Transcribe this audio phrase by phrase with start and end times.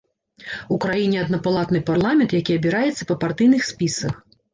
[0.75, 4.17] У краіне аднапалатны парламент, які абіраецца па партыйных спісах.